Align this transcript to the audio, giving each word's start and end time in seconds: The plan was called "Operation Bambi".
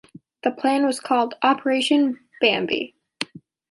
The 0.41 0.49
plan 0.51 0.87
was 0.87 0.99
called 0.99 1.35
"Operation 1.43 2.19
Bambi". 2.41 2.95